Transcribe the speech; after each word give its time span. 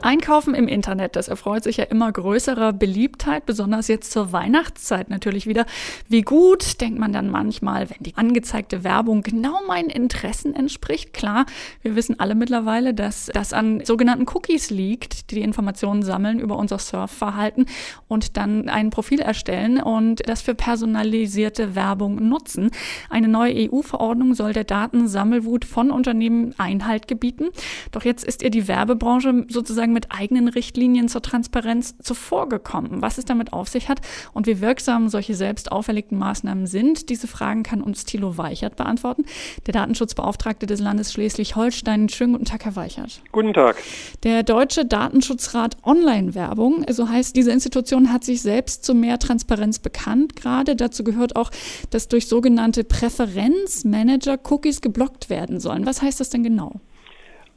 Einkaufen 0.00 0.54
im 0.54 0.68
Internet, 0.68 1.16
das 1.16 1.26
erfreut 1.26 1.64
sich 1.64 1.78
ja 1.78 1.84
immer 1.84 2.10
größerer 2.10 2.72
Beliebtheit, 2.72 3.46
besonders 3.46 3.88
jetzt 3.88 4.12
zur 4.12 4.32
Weihnachtszeit 4.32 5.10
natürlich 5.10 5.46
wieder. 5.46 5.66
Wie 6.08 6.22
gut, 6.22 6.80
denkt 6.80 7.00
man 7.00 7.12
dann 7.12 7.30
manchmal, 7.30 7.90
wenn 7.90 7.98
die 8.00 8.16
angezeigte 8.16 8.84
Werbung 8.84 9.22
genau 9.22 9.58
meinen 9.66 9.90
Interessen 9.90 10.54
entspricht. 10.54 11.12
Klar, 11.12 11.46
wir 11.82 11.96
wissen 11.96 12.20
alle 12.20 12.36
mittlerweile, 12.36 12.94
dass 12.94 13.26
das 13.26 13.52
an 13.52 13.84
sogenannten 13.84 14.26
Cookies 14.32 14.70
liegt, 14.70 15.30
die 15.30 15.34
die 15.34 15.42
Informationen 15.42 16.02
sammeln 16.02 16.38
über 16.38 16.56
unser 16.56 16.78
Surfverhalten 16.78 17.66
und 18.06 18.36
dann 18.36 18.68
ein 18.68 18.90
Profil 18.90 19.20
erstellen 19.20 19.82
und 19.82 20.26
das 20.28 20.42
für 20.42 20.54
personalisierte 20.54 21.74
Werbung 21.74 22.28
nutzen. 22.28 22.70
Eine 23.10 23.28
neue 23.28 23.68
EU-Verordnung 23.70 24.34
soll 24.34 24.52
der 24.52 24.64
Datensammelwut 24.64 25.64
von 25.64 25.90
Unternehmen 25.90 26.54
Einhalt 26.56 27.08
gebieten. 27.08 27.48
Doch 27.90 28.04
jetzt 28.04 28.24
ist 28.24 28.42
ihr 28.42 28.50
die 28.50 28.68
Werbebranche 28.68 29.46
sozusagen 29.48 29.87
sozusagen 29.88 29.92
mit 29.92 30.12
eigenen 30.12 30.48
Richtlinien 30.48 31.08
zur 31.08 31.22
Transparenz 31.22 31.96
zuvorgekommen. 32.02 33.02
Was 33.02 33.18
es 33.18 33.24
damit 33.24 33.52
auf 33.52 33.68
sich 33.68 33.88
hat 33.88 34.00
und 34.34 34.46
wie 34.46 34.60
wirksam 34.60 35.08
solche 35.08 35.34
selbst 35.34 35.72
auferlegten 35.72 36.18
Maßnahmen 36.18 36.66
sind, 36.66 37.08
diese 37.08 37.26
Fragen 37.26 37.62
kann 37.62 37.82
uns 37.82 38.04
Thilo 38.04 38.36
Weichert 38.36 38.76
beantworten, 38.76 39.24
der 39.66 39.74
Datenschutzbeauftragte 39.74 40.66
des 40.66 40.80
Landes 40.80 41.12
Schleswig-Holstein. 41.12 42.08
Schönen 42.08 42.32
guten 42.32 42.44
Tag, 42.44 42.64
Herr 42.64 42.76
Weichert. 42.76 43.22
Guten 43.32 43.52
Tag. 43.52 43.76
Der 44.22 44.42
Deutsche 44.42 44.84
Datenschutzrat 44.84 45.76
Online-Werbung, 45.82 46.84
so 46.90 47.08
heißt 47.08 47.34
diese 47.34 47.50
Institution, 47.52 48.12
hat 48.12 48.24
sich 48.24 48.42
selbst 48.42 48.84
zu 48.84 48.94
mehr 48.94 49.18
Transparenz 49.18 49.78
bekannt. 49.78 50.36
Gerade 50.36 50.76
dazu 50.76 51.04
gehört 51.04 51.36
auch, 51.36 51.50
dass 51.90 52.08
durch 52.08 52.28
sogenannte 52.28 52.84
Präferenzmanager 52.84 54.38
Cookies 54.50 54.80
geblockt 54.80 55.30
werden 55.30 55.60
sollen. 55.60 55.86
Was 55.86 56.02
heißt 56.02 56.20
das 56.20 56.30
denn 56.30 56.42
genau? 56.42 56.80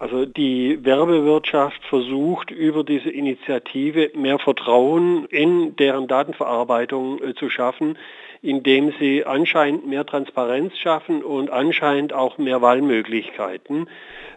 Also 0.02 0.26
die 0.26 0.84
Werbewirtschaft 0.84 1.86
versucht 1.86 2.50
über 2.50 2.84
diese 2.84 3.12
Initiative 3.12 4.10
mehr 4.16 4.40
Vertrauen 4.40 5.26
in 5.26 5.76
deren 5.76 6.08
Datenverarbeitung 6.08 7.22
äh, 7.22 7.36
zu 7.36 7.52
schaffen, 7.52 8.00
indem 8.42 8.94
sie 9.00 9.26
anscheinend 9.26 9.88
mehr 9.88 10.06
Transparenz 10.06 10.78
schaffen 10.78 11.24
und 11.24 11.52
anscheinend 11.52 12.14
auch 12.14 12.38
mehr 12.38 12.62
Wahlmöglichkeiten. 12.62 13.88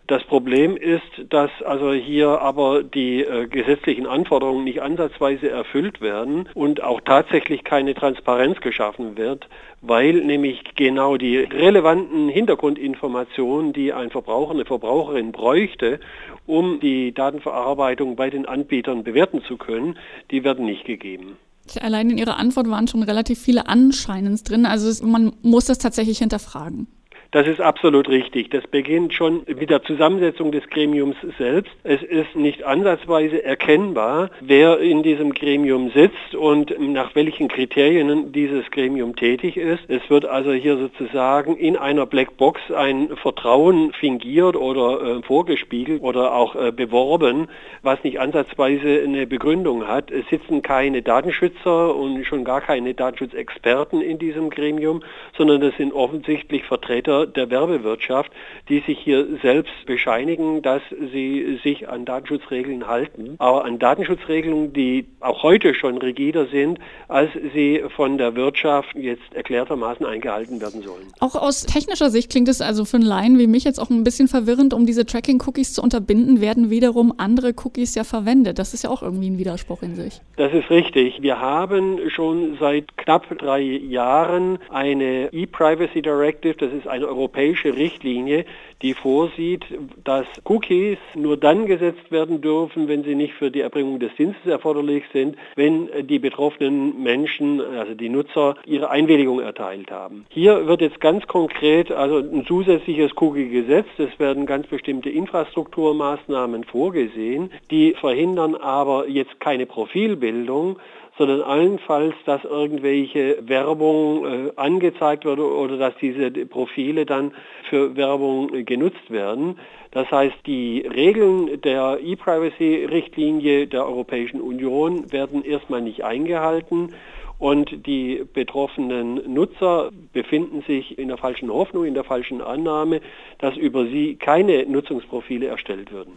Das 0.06 0.22
Problem 0.24 0.76
ist, 0.76 1.00
dass 1.30 1.50
also 1.62 1.94
hier 1.94 2.42
aber 2.42 2.82
die 2.82 3.22
äh, 3.22 3.46
gesetzlichen 3.46 4.06
Anforderungen 4.06 4.64
nicht 4.64 4.82
ansatzweise 4.82 5.48
erfüllt 5.48 6.02
werden 6.02 6.46
und 6.52 6.82
auch 6.82 7.00
tatsächlich 7.00 7.64
keine 7.64 7.94
Transparenz 7.94 8.60
geschaffen 8.60 9.16
wird, 9.16 9.48
weil 9.80 10.12
nämlich 10.12 10.62
genau 10.76 11.16
die 11.16 11.38
relevanten 11.38 12.28
Hintergrundinformationen, 12.28 13.72
die 13.72 13.94
ein 13.94 14.10
Verbraucher, 14.10 14.52
eine 14.52 14.66
Verbraucherin 14.66 15.32
bräuchte, 15.32 16.00
um 16.44 16.80
die 16.80 17.12
Datenverarbeitung 17.12 18.14
bei 18.16 18.28
den 18.28 18.44
Anbietern 18.44 19.04
bewerten 19.04 19.42
zu 19.44 19.56
können, 19.56 19.98
die 20.30 20.44
werden 20.44 20.66
nicht 20.66 20.84
gegeben. 20.84 21.38
Allein 21.80 22.10
in 22.10 22.18
Ihrer 22.18 22.36
Antwort 22.36 22.68
waren 22.68 22.86
schon 22.88 23.02
relativ 23.02 23.40
viele 23.40 23.66
Anscheinens 23.66 24.42
drin. 24.42 24.66
Also 24.66 25.04
man 25.06 25.32
muss 25.42 25.66
das 25.66 25.78
tatsächlich 25.78 26.18
hinterfragen. 26.18 26.86
Das 27.34 27.48
ist 27.48 27.60
absolut 27.60 28.08
richtig. 28.08 28.50
Das 28.50 28.64
beginnt 28.68 29.12
schon 29.12 29.42
mit 29.48 29.68
der 29.68 29.82
Zusammensetzung 29.82 30.52
des 30.52 30.68
Gremiums 30.70 31.16
selbst. 31.36 31.72
Es 31.82 32.00
ist 32.00 32.36
nicht 32.36 32.62
ansatzweise 32.62 33.42
erkennbar, 33.42 34.30
wer 34.40 34.78
in 34.78 35.02
diesem 35.02 35.34
Gremium 35.34 35.90
sitzt 35.90 36.36
und 36.36 36.78
nach 36.78 37.16
welchen 37.16 37.48
Kriterien 37.48 38.30
dieses 38.30 38.70
Gremium 38.70 39.16
tätig 39.16 39.56
ist. 39.56 39.82
Es 39.88 40.08
wird 40.08 40.26
also 40.26 40.52
hier 40.52 40.76
sozusagen 40.76 41.56
in 41.56 41.76
einer 41.76 42.06
Blackbox 42.06 42.70
ein 42.70 43.08
Vertrauen 43.16 43.92
fingiert 43.94 44.54
oder 44.54 45.02
äh, 45.02 45.22
vorgespiegelt 45.24 46.02
oder 46.04 46.36
auch 46.36 46.54
äh, 46.54 46.70
beworben, 46.70 47.48
was 47.82 47.98
nicht 48.04 48.20
ansatzweise 48.20 49.02
eine 49.02 49.26
Begründung 49.26 49.88
hat. 49.88 50.12
Es 50.12 50.24
sitzen 50.28 50.62
keine 50.62 51.02
Datenschützer 51.02 51.96
und 51.96 52.24
schon 52.26 52.44
gar 52.44 52.60
keine 52.60 52.94
Datenschutzexperten 52.94 54.02
in 54.02 54.20
diesem 54.20 54.50
Gremium, 54.50 55.02
sondern 55.36 55.60
es 55.62 55.76
sind 55.76 55.92
offensichtlich 55.92 56.62
Vertreter 56.62 57.23
der 57.26 57.50
Werbewirtschaft, 57.50 58.30
die 58.68 58.80
sich 58.80 58.98
hier 58.98 59.26
selbst 59.42 59.72
bescheinigen, 59.86 60.62
dass 60.62 60.82
sie 61.12 61.58
sich 61.62 61.88
an 61.88 62.04
Datenschutzregeln 62.04 62.86
halten, 62.86 63.34
aber 63.38 63.64
an 63.64 63.78
Datenschutzregelungen, 63.78 64.72
die 64.72 65.06
auch 65.20 65.42
heute 65.42 65.74
schon 65.74 65.98
rigider 65.98 66.46
sind, 66.46 66.78
als 67.08 67.30
sie 67.54 67.82
von 67.96 68.18
der 68.18 68.34
Wirtschaft 68.36 68.94
jetzt 68.94 69.34
erklärtermaßen 69.34 70.04
eingehalten 70.06 70.60
werden 70.60 70.82
sollen. 70.82 71.06
Auch 71.20 71.34
aus 71.34 71.64
technischer 71.66 72.10
Sicht 72.10 72.30
klingt 72.30 72.48
es 72.48 72.60
also 72.60 72.84
für 72.84 72.96
einen 72.96 73.06
Laien 73.06 73.38
wie 73.38 73.46
mich 73.46 73.64
jetzt 73.64 73.78
auch 73.78 73.90
ein 73.90 74.04
bisschen 74.04 74.28
verwirrend, 74.28 74.74
um 74.74 74.86
diese 74.86 75.06
Tracking-Cookies 75.06 75.74
zu 75.74 75.82
unterbinden, 75.82 76.40
werden 76.40 76.70
wiederum 76.70 77.14
andere 77.18 77.54
Cookies 77.64 77.94
ja 77.94 78.04
verwendet. 78.04 78.58
Das 78.58 78.74
ist 78.74 78.84
ja 78.84 78.90
auch 78.90 79.02
irgendwie 79.02 79.30
ein 79.30 79.38
Widerspruch 79.38 79.82
in 79.82 79.94
sich. 79.94 80.20
Das 80.36 80.52
ist 80.52 80.70
richtig. 80.70 81.22
Wir 81.22 81.40
haben 81.40 81.98
schon 82.10 82.56
seit 82.58 82.96
knapp 82.96 83.26
drei 83.38 83.60
Jahren 83.60 84.58
eine 84.70 85.32
E-Privacy 85.32 86.02
Directive, 86.02 86.54
das 86.54 86.72
ist 86.72 86.86
eine 86.86 87.06
europäische 87.14 87.74
Richtlinie, 87.74 88.44
die 88.82 88.94
vorsieht, 88.94 89.64
dass 90.04 90.26
Cookies 90.44 90.98
nur 91.14 91.36
dann 91.36 91.66
gesetzt 91.66 92.10
werden 92.10 92.40
dürfen, 92.40 92.88
wenn 92.88 93.04
sie 93.04 93.14
nicht 93.14 93.34
für 93.34 93.50
die 93.50 93.60
Erbringung 93.60 93.98
des 93.98 94.14
Dienstes 94.16 94.46
erforderlich 94.46 95.04
sind, 95.12 95.36
wenn 95.56 95.88
die 96.06 96.18
betroffenen 96.18 97.02
Menschen, 97.02 97.60
also 97.60 97.94
die 97.94 98.08
Nutzer, 98.08 98.56
ihre 98.66 98.90
Einwilligung 98.90 99.40
erteilt 99.40 99.90
haben. 99.90 100.26
Hier 100.28 100.66
wird 100.66 100.80
jetzt 100.80 101.00
ganz 101.00 101.26
konkret 101.26 101.90
also 101.90 102.18
ein 102.18 102.44
zusätzliches 102.46 103.12
Cookie 103.16 103.48
gesetzt. 103.48 103.98
Es 103.98 104.18
werden 104.18 104.46
ganz 104.46 104.66
bestimmte 104.66 105.10
Infrastrukturmaßnahmen 105.10 106.64
vorgesehen, 106.64 107.50
die 107.70 107.94
verhindern 107.94 108.54
aber 108.54 109.08
jetzt 109.08 109.40
keine 109.40 109.66
Profilbildung, 109.66 110.78
sondern 111.16 111.42
allenfalls, 111.42 112.14
dass 112.24 112.42
irgendwelche 112.44 113.38
Werbung 113.46 114.26
äh, 114.26 114.52
angezeigt 114.56 115.24
wird 115.24 115.38
oder 115.38 115.76
dass 115.76 115.94
diese 116.00 116.30
Profile 116.46 117.06
dann 117.06 117.32
für 117.68 117.96
Werbung 117.96 118.52
äh, 118.52 118.63
genutzt 118.64 119.10
werden. 119.10 119.58
Das 119.90 120.10
heißt, 120.10 120.36
die 120.46 120.80
Regeln 120.80 121.60
der 121.62 121.98
E-Privacy-Richtlinie 122.02 123.66
der 123.66 123.86
Europäischen 123.86 124.40
Union 124.40 125.12
werden 125.12 125.44
erstmal 125.44 125.80
nicht 125.80 126.04
eingehalten 126.04 126.94
und 127.38 127.86
die 127.86 128.24
betroffenen 128.32 129.32
Nutzer 129.32 129.90
befinden 130.12 130.62
sich 130.66 130.98
in 130.98 131.08
der 131.08 131.16
falschen 131.16 131.50
Hoffnung, 131.50 131.84
in 131.84 131.94
der 131.94 132.04
falschen 132.04 132.40
Annahme, 132.40 133.00
dass 133.38 133.56
über 133.56 133.86
sie 133.86 134.16
keine 134.16 134.64
Nutzungsprofile 134.66 135.46
erstellt 135.46 135.92
würden. 135.92 136.12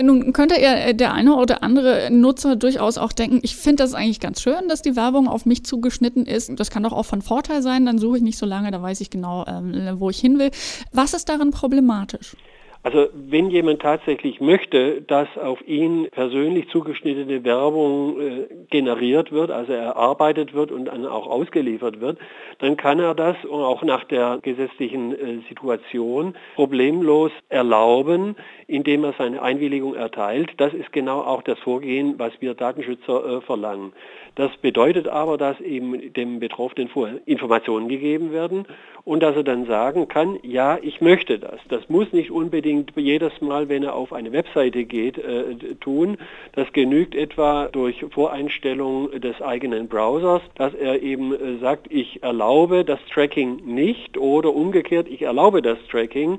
Nun 0.00 0.32
könnte 0.32 0.60
ja 0.60 0.92
der 0.92 1.14
eine 1.14 1.36
oder 1.36 1.62
andere 1.62 2.10
Nutzer 2.10 2.56
durchaus 2.56 2.98
auch 2.98 3.12
denken, 3.12 3.40
ich 3.42 3.56
finde 3.56 3.84
das 3.84 3.94
eigentlich 3.94 4.20
ganz 4.20 4.42
schön, 4.42 4.68
dass 4.68 4.82
die 4.82 4.96
Werbung 4.96 5.28
auf 5.28 5.46
mich 5.46 5.64
zugeschnitten 5.64 6.26
ist. 6.26 6.50
Das 6.58 6.70
kann 6.70 6.82
doch 6.82 6.92
auch 6.92 7.06
von 7.06 7.22
Vorteil 7.22 7.62
sein, 7.62 7.86
dann 7.86 7.98
suche 7.98 8.18
ich 8.18 8.22
nicht 8.22 8.38
so 8.38 8.46
lange, 8.46 8.70
da 8.70 8.82
weiß 8.82 9.00
ich 9.00 9.10
genau, 9.10 9.44
ähm, 9.46 9.96
wo 10.00 10.10
ich 10.10 10.18
hin 10.18 10.38
will. 10.38 10.50
Was 10.92 11.14
ist 11.14 11.28
darin 11.28 11.52
problematisch? 11.52 12.36
Also 12.82 13.08
wenn 13.14 13.50
jemand 13.50 13.82
tatsächlich 13.82 14.40
möchte, 14.40 15.02
dass 15.02 15.26
auf 15.36 15.66
ihn 15.66 16.08
persönlich 16.10 16.68
zugeschnittene 16.68 17.42
Werbung 17.44 18.20
äh, 18.20 18.46
generiert 18.70 19.32
wird, 19.32 19.50
also 19.50 19.72
erarbeitet 19.72 20.54
wird 20.54 20.70
und 20.70 20.86
dann 20.86 21.04
auch 21.04 21.26
ausgeliefert 21.26 22.00
wird, 22.00 22.18
dann 22.58 22.76
kann 22.76 23.00
er 23.00 23.14
das 23.14 23.36
auch 23.44 23.82
nach 23.82 24.04
der 24.04 24.38
gesetzlichen 24.40 25.12
äh, 25.12 25.38
Situation 25.48 26.36
problemlos 26.54 27.32
erlauben, 27.48 28.36
indem 28.66 29.04
er 29.04 29.14
seine 29.18 29.42
Einwilligung 29.42 29.94
erteilt. 29.94 30.52
Das 30.58 30.72
ist 30.72 30.92
genau 30.92 31.20
auch 31.20 31.42
das 31.42 31.58
Vorgehen, 31.58 32.14
was 32.18 32.32
wir 32.40 32.54
Datenschützer 32.54 33.38
äh, 33.38 33.40
verlangen. 33.40 33.92
Das 34.36 34.54
bedeutet 34.58 35.08
aber, 35.08 35.38
dass 35.38 35.58
eben 35.60 36.12
dem 36.12 36.40
Betroffenen 36.40 36.88
vorher 36.88 37.20
Informationen 37.26 37.88
gegeben 37.88 38.32
werden 38.32 38.66
und 39.06 39.20
dass 39.22 39.34
er 39.34 39.44
dann 39.44 39.66
sagen 39.66 40.08
kann, 40.08 40.38
ja, 40.42 40.78
ich 40.82 41.00
möchte 41.00 41.38
das. 41.38 41.58
Das 41.68 41.88
muss 41.88 42.12
nicht 42.12 42.30
unbedingt 42.30 42.75
jedes 42.96 43.40
Mal, 43.40 43.68
wenn 43.68 43.82
er 43.82 43.94
auf 43.94 44.12
eine 44.12 44.32
Webseite 44.32 44.84
geht, 44.84 45.18
äh, 45.18 45.54
tun. 45.80 46.18
Das 46.52 46.72
genügt 46.72 47.14
etwa 47.14 47.68
durch 47.68 48.04
Voreinstellung 48.10 49.10
des 49.20 49.40
eigenen 49.40 49.88
Browsers, 49.88 50.42
dass 50.56 50.74
er 50.74 51.02
eben 51.02 51.32
äh, 51.32 51.58
sagt, 51.58 51.86
ich 51.90 52.22
erlaube 52.22 52.84
das 52.84 53.00
Tracking 53.12 53.62
nicht 53.64 54.18
oder 54.18 54.54
umgekehrt, 54.54 55.08
ich 55.08 55.22
erlaube 55.22 55.62
das 55.62 55.78
Tracking 55.90 56.38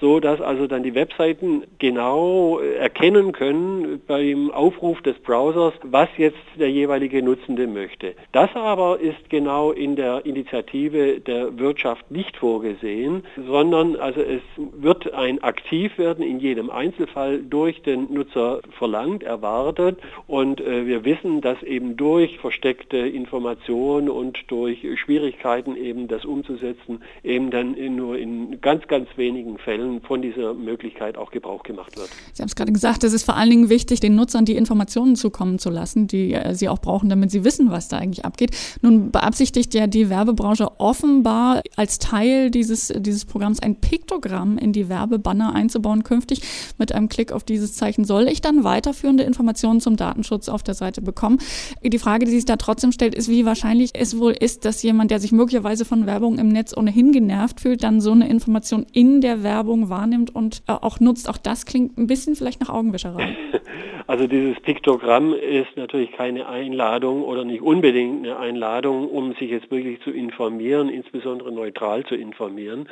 so 0.00 0.20
dass 0.20 0.40
also 0.40 0.66
dann 0.66 0.82
die 0.82 0.94
Webseiten 0.94 1.64
genau 1.78 2.58
erkennen 2.58 3.32
können 3.32 4.00
beim 4.06 4.50
Aufruf 4.50 5.00
des 5.02 5.18
Browsers, 5.18 5.74
was 5.82 6.08
jetzt 6.16 6.38
der 6.58 6.70
jeweilige 6.70 7.22
Nutzende 7.22 7.66
möchte. 7.66 8.14
Das 8.32 8.50
aber 8.54 9.00
ist 9.00 9.30
genau 9.30 9.72
in 9.72 9.96
der 9.96 10.24
Initiative 10.26 11.20
der 11.20 11.58
Wirtschaft 11.58 12.10
nicht 12.10 12.36
vorgesehen, 12.36 13.24
sondern 13.36 13.96
also 13.96 14.20
es 14.20 14.42
wird 14.56 15.12
ein 15.14 15.42
Aktivwerden 15.42 16.24
in 16.24 16.40
jedem 16.40 16.70
Einzelfall 16.70 17.42
durch 17.42 17.82
den 17.82 18.12
Nutzer 18.12 18.60
verlangt, 18.78 19.22
erwartet 19.22 19.98
und 20.26 20.60
äh, 20.60 20.86
wir 20.86 21.04
wissen, 21.04 21.40
dass 21.40 21.62
eben 21.62 21.96
durch 21.96 22.38
versteckte 22.38 22.98
Informationen 22.98 24.08
und 24.08 24.38
durch 24.48 24.86
Schwierigkeiten 24.98 25.76
eben 25.76 26.08
das 26.08 26.24
umzusetzen 26.24 27.02
eben 27.22 27.50
dann 27.50 27.74
nur 27.96 28.18
in 28.18 28.60
ganz, 28.60 28.86
ganz 28.88 29.08
wenigen 29.16 29.58
Fällen 29.58 29.87
Fällen 29.88 30.00
von 30.02 30.22
dieser 30.22 30.54
Möglichkeit 30.54 31.16
auch 31.16 31.30
Gebrauch 31.30 31.62
gemacht 31.62 31.96
wird. 31.96 32.08
Sie 32.32 32.42
haben 32.42 32.48
es 32.48 32.56
gerade 32.56 32.72
gesagt, 32.72 33.04
es 33.04 33.12
ist 33.12 33.24
vor 33.24 33.36
allen 33.36 33.50
Dingen 33.50 33.68
wichtig, 33.68 34.00
den 34.00 34.14
Nutzern 34.14 34.44
die 34.44 34.56
Informationen 34.56 35.16
zukommen 35.16 35.58
zu 35.58 35.70
lassen, 35.70 36.06
die 36.06 36.34
äh, 36.34 36.54
sie 36.54 36.68
auch 36.68 36.78
brauchen, 36.78 37.08
damit 37.08 37.30
sie 37.30 37.44
wissen, 37.44 37.70
was 37.70 37.88
da 37.88 37.98
eigentlich 37.98 38.24
abgeht. 38.24 38.50
Nun 38.82 39.10
beabsichtigt 39.10 39.74
ja 39.74 39.86
die 39.86 40.10
Werbebranche 40.10 40.68
offenbar 40.78 41.62
als 41.76 41.98
Teil 41.98 42.50
dieses, 42.50 42.88
dieses 42.88 43.24
Programms 43.24 43.60
ein 43.60 43.76
Piktogramm 43.76 44.58
in 44.58 44.72
die 44.72 44.88
Werbebanner 44.88 45.54
einzubauen 45.54 46.04
künftig. 46.04 46.42
Mit 46.78 46.92
einem 46.92 47.08
Klick 47.08 47.32
auf 47.32 47.44
dieses 47.44 47.74
Zeichen 47.74 48.04
soll 48.04 48.28
ich 48.28 48.40
dann 48.40 48.64
weiterführende 48.64 49.24
Informationen 49.24 49.80
zum 49.80 49.96
Datenschutz 49.96 50.48
auf 50.48 50.62
der 50.62 50.74
Seite 50.74 51.00
bekommen. 51.00 51.38
Die 51.82 51.98
Frage, 51.98 52.24
die 52.24 52.32
sich 52.32 52.44
da 52.44 52.56
trotzdem 52.56 52.92
stellt, 52.92 53.14
ist, 53.14 53.28
wie 53.28 53.44
wahrscheinlich 53.44 53.90
es 53.94 54.18
wohl 54.18 54.32
ist, 54.32 54.64
dass 54.64 54.82
jemand, 54.82 55.10
der 55.10 55.20
sich 55.20 55.32
möglicherweise 55.32 55.84
von 55.84 56.06
Werbung 56.06 56.38
im 56.38 56.48
Netz 56.48 56.76
ohnehin 56.76 57.12
genervt 57.12 57.60
fühlt, 57.60 57.82
dann 57.82 58.00
so 58.00 58.12
eine 58.12 58.28
Information 58.28 58.86
in 58.92 59.20
der 59.20 59.42
Werbung 59.42 59.77
wahrnimmt 59.88 60.34
und 60.34 60.62
äh, 60.66 60.72
auch 60.72 61.00
nutzt. 61.00 61.28
Auch 61.28 61.36
das 61.36 61.66
klingt 61.66 61.96
ein 61.98 62.06
bisschen 62.06 62.34
vielleicht 62.34 62.60
nach 62.60 62.70
Augenwischerei. 62.70 63.36
Also 64.08 64.26
dieses 64.26 64.58
Piktogramm 64.60 65.34
ist 65.34 65.76
natürlich 65.76 66.12
keine 66.12 66.48
Einladung 66.48 67.22
oder 67.22 67.44
nicht 67.44 67.60
unbedingt 67.60 68.24
eine 68.24 68.38
Einladung, 68.38 69.06
um 69.06 69.34
sich 69.34 69.50
jetzt 69.50 69.70
wirklich 69.70 70.00
zu 70.00 70.10
informieren, 70.10 70.88
insbesondere 70.88 71.52
neutral 71.52 72.06
zu 72.06 72.14
informieren. 72.14 72.88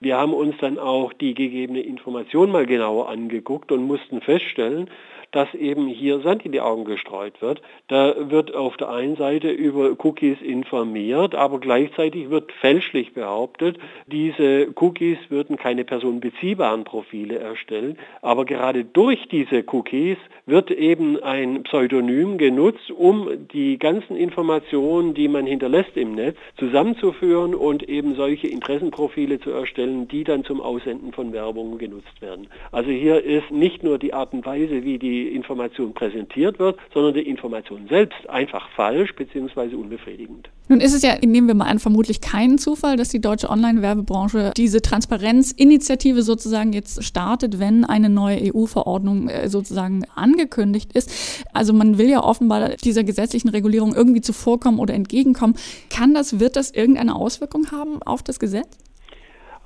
Wir 0.00 0.16
haben 0.16 0.32
uns 0.32 0.56
dann 0.62 0.78
auch 0.78 1.12
die 1.12 1.34
gegebene 1.34 1.82
Information 1.82 2.50
mal 2.50 2.64
genauer 2.64 3.10
angeguckt 3.10 3.72
und 3.72 3.86
mussten 3.86 4.22
feststellen, 4.22 4.88
dass 5.34 5.52
eben 5.52 5.88
hier 5.88 6.20
Sand 6.20 6.46
in 6.46 6.52
die 6.52 6.60
Augen 6.60 6.84
gestreut 6.84 7.42
wird. 7.42 7.60
Da 7.88 8.30
wird 8.30 8.54
auf 8.54 8.76
der 8.76 8.90
einen 8.90 9.16
Seite 9.16 9.50
über 9.50 9.96
Cookies 9.98 10.40
informiert, 10.40 11.34
aber 11.34 11.58
gleichzeitig 11.58 12.30
wird 12.30 12.52
fälschlich 12.52 13.14
behauptet, 13.14 13.78
diese 14.06 14.68
Cookies 14.76 15.18
würden 15.30 15.56
keine 15.56 15.84
personenbeziehbaren 15.84 16.84
Profile 16.84 17.38
erstellen. 17.38 17.98
Aber 18.22 18.44
gerade 18.44 18.84
durch 18.84 19.26
diese 19.28 19.64
Cookies 19.72 20.18
wird 20.46 20.53
eben 20.70 21.22
ein 21.22 21.62
Pseudonym 21.64 22.38
genutzt, 22.38 22.90
um 22.90 23.28
die 23.52 23.78
ganzen 23.78 24.16
Informationen, 24.16 25.14
die 25.14 25.28
man 25.28 25.46
hinterlässt 25.46 25.96
im 25.96 26.14
Netz, 26.14 26.36
zusammenzuführen 26.58 27.54
und 27.54 27.82
eben 27.82 28.14
solche 28.14 28.48
Interessenprofile 28.48 29.40
zu 29.40 29.50
erstellen, 29.50 30.08
die 30.08 30.24
dann 30.24 30.44
zum 30.44 30.60
Aussenden 30.60 31.12
von 31.12 31.32
Werbung 31.32 31.78
genutzt 31.78 32.20
werden. 32.20 32.46
Also 32.72 32.90
hier 32.90 33.22
ist 33.24 33.50
nicht 33.50 33.82
nur 33.82 33.98
die 33.98 34.14
Art 34.14 34.32
und 34.32 34.46
Weise, 34.46 34.84
wie 34.84 34.98
die 34.98 35.28
Information 35.28 35.92
präsentiert 35.92 36.58
wird, 36.58 36.78
sondern 36.92 37.14
die 37.14 37.28
Information 37.28 37.86
selbst 37.88 38.28
einfach 38.28 38.68
falsch 38.70 39.14
bzw. 39.14 39.74
unbefriedigend. 39.74 40.48
Nun 40.68 40.80
ist 40.80 40.94
es 40.94 41.02
ja, 41.02 41.16
nehmen 41.22 41.46
wir 41.46 41.54
mal 41.54 41.66
an, 41.66 41.78
vermutlich 41.78 42.22
kein 42.22 42.56
Zufall, 42.56 42.96
dass 42.96 43.10
die 43.10 43.20
deutsche 43.20 43.50
Online-Werbebranche 43.50 44.52
diese 44.56 44.80
Transparenzinitiative 44.80 46.22
sozusagen 46.22 46.72
jetzt 46.72 47.04
startet, 47.04 47.58
wenn 47.58 47.84
eine 47.84 48.08
neue 48.08 48.54
EU-Verordnung 48.54 49.28
äh, 49.28 49.48
sozusagen 49.50 50.06
angekündigt 50.44 50.92
ist. 50.94 51.44
Also 51.52 51.72
man 51.72 51.98
will 51.98 52.08
ja 52.08 52.22
offenbar 52.22 52.70
dieser 52.76 53.04
gesetzlichen 53.04 53.48
Regulierung 53.48 53.94
irgendwie 53.94 54.20
zuvorkommen 54.20 54.80
oder 54.80 54.94
entgegenkommen. 54.94 55.54
Kann 55.90 56.14
das, 56.14 56.40
wird 56.40 56.56
das 56.56 56.70
irgendeine 56.70 57.16
Auswirkung 57.16 57.70
haben 57.72 58.02
auf 58.02 58.22
das 58.22 58.38
Gesetz? 58.38 58.78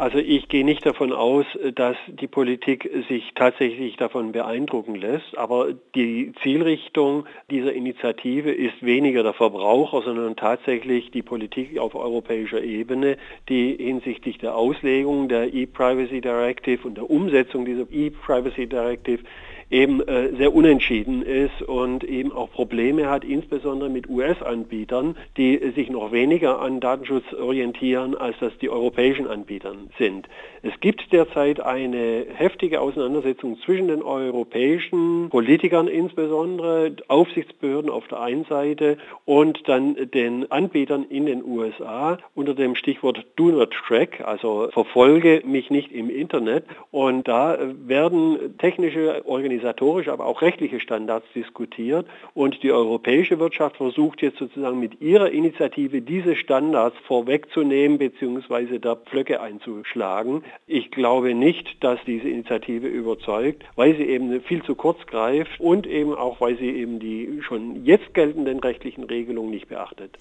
Also 0.00 0.19
ich 0.19 0.46
gehe 0.46 0.64
nicht 0.64 0.86
davon 0.86 1.12
aus, 1.12 1.44
dass 1.75 1.96
die 2.06 2.28
Politik 2.28 2.88
sich 3.08 3.32
tatsächlich 3.34 3.96
davon 3.96 4.30
beeindrucken 4.30 4.94
lässt, 4.94 5.36
aber 5.36 5.75
die 5.96 6.32
Zielrichtung 6.40 7.26
dieser 7.50 7.72
Initiative 7.72 8.52
ist 8.52 8.81
weniger 8.81 9.24
der 9.24 9.32
Verbraucher, 9.32 10.02
sondern 10.02 10.36
tatsächlich 10.36 11.10
die 11.10 11.22
Politik 11.22 11.81
auf 11.81 11.96
europäischer 11.96 12.62
Ebene, 12.62 13.16
die 13.48 13.74
hinsichtlich 13.76 14.38
der 14.38 14.54
Auslegung 14.54 15.28
der 15.28 15.52
E-Privacy 15.52 16.20
Directive 16.20 16.86
und 16.86 16.94
der 16.94 17.10
Umsetzung 17.10 17.64
dieser 17.64 17.90
E-Privacy 17.90 18.69
Directive 18.69 19.24
eben 19.70 20.00
äh, 20.00 20.35
sehr 20.37 20.55
unentschieden 20.55 21.23
ist 21.23 21.62
und 21.62 22.05
eben 22.05 22.32
auch 22.32 22.50
Probleme 22.50 23.09
hat, 23.09 23.25
insbesondere 23.25 23.91
mit 23.91 24.09
US-Anbietern, 24.09 25.17
die 25.37 25.59
sich 25.75 25.91
noch 25.91 26.11
weniger 26.12 26.61
an 26.61 26.81
Datenschutz 26.81 27.25
orientieren, 27.35 28.15
als 28.15 28.37
das 28.41 28.56
die 28.59 28.70
europäischen 28.70 29.26
Anbieter 29.26 29.75
sind. 29.99 30.26
Es 30.62 30.73
gibt 30.81 31.12
derzeit 31.12 31.61
eine 31.61 32.26
heftige 32.35 32.81
Auseinandersetzung 32.81 33.59
zwischen 33.65 33.88
den 33.88 34.03
europäischen 34.03 35.29
Politikern 35.29 35.87
insbesondere, 35.87 36.97
Aufsichtsbehörden 37.09 37.91
auf 37.91 38.09
der 38.09 38.20
einen 38.20 38.44
Seite 38.44 38.97
und 39.25 39.69
dann 39.69 39.97
den 40.12 40.50
Anbietern 40.50 41.05
in 41.09 41.26
den 41.26 41.44
USA 41.44 42.19
unter 42.35 42.55
dem 42.55 42.75
Stichwort 42.75 43.25
Do 43.37 43.50
Not 43.50 43.73
Track, 43.87 44.23
also 44.25 44.69
verfolge 44.73 45.43
mich 45.44 45.70
nicht 45.70 45.93
im 45.93 46.11
Internet. 46.11 46.65
Und 46.91 47.29
da 47.29 47.59
werden 47.87 48.56
technische 48.59 49.23
Organisationen 49.26 49.57
organisatorische, 49.58 50.12
aber 50.12 50.26
auch 50.26 50.43
rechtliche 50.43 50.81
Standards 50.81 51.26
diskutiert. 51.34 52.06
Und 52.34 52.62
die 52.62 52.72
europäische 52.72 53.38
Wirtschaft 53.38 53.76
versucht 53.76 54.22
jetzt 54.22 54.38
sozusagen 54.38 54.78
mit 54.78 55.00
ihrer 55.00 55.31
Initiative 55.31 56.00
diese 56.00 56.37
Standards 56.37 56.96
vorwegzunehmen 57.06 57.99
bzw. 57.99 58.78
da 58.78 58.94
Pflöcke 58.96 59.40
einzuschlagen. 59.40 60.44
Ich 60.66 60.90
glaube 60.90 61.34
nicht, 61.34 61.82
dass 61.82 61.99
diese 62.06 62.28
Initiative 62.28 62.87
überzeugt, 62.87 63.64
weil 63.76 63.96
sie 63.96 64.05
eben 64.05 64.40
viel 64.43 64.62
zu 64.62 64.75
kurz 64.75 65.05
greift 65.06 65.60
und 65.60 65.87
eben 65.87 66.14
auch, 66.14 66.40
weil 66.40 66.56
sie 66.56 66.70
eben 66.70 66.99
die 67.00 67.40
schon 67.43 67.84
jetzt 67.84 68.14
geltenden 68.14 68.60
rechtlichen 68.60 69.05
Regelungen 69.05 69.50
nicht 69.50 69.69
beachtet. 69.69 70.16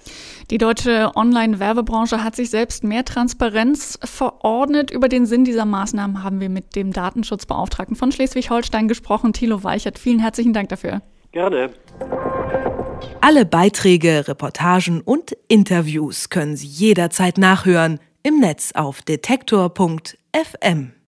Die 0.50 0.58
deutsche 0.58 1.12
Online-Werbebranche 1.16 2.24
hat 2.24 2.36
sich 2.36 2.50
selbst 2.50 2.84
mehr 2.84 3.06
Transparenz 3.06 4.00
verordnet. 4.04 4.92
Über 4.92 5.10
den 5.10 5.26
Sinn 5.26 5.44
dieser 5.44 5.66
Maßnahmen 5.66 6.24
haben 6.24 6.40
wir 6.40 6.50
mit 6.50 6.76
dem 6.76 6.92
Datenschutzbeauftragten 6.92 7.96
von 7.96 8.12
Schleswig-Holstein 8.12 8.88
gesprochen 8.88 9.27
gesprochen, 9.28 9.34
Thilo 9.34 9.64
Weichert. 9.64 10.00
Vielen 10.00 10.20
herzlichen 10.20 10.54
Dank 10.54 10.70
dafür. 10.70 11.02
Gerne. 11.32 11.70
Alle 13.22 13.46
Beiträge, 13.46 14.28
Reportagen 14.28 15.02
und 15.02 15.36
Interviews 15.48 16.30
können 16.30 16.56
Sie 16.56 16.68
jederzeit 16.68 17.38
nachhören 17.38 18.00
im 18.24 18.40
Netz 18.40 18.72
auf 18.74 19.02
detektor.fm. 19.02 20.92